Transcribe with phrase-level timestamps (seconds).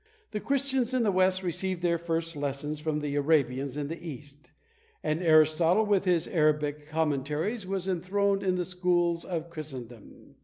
[0.31, 4.49] The Christians in the west received their first lessons from the Arabians in the east;
[5.03, 10.37] and Aristotle, with his Arabic commentaries, was enthroned in the schools of Christendom.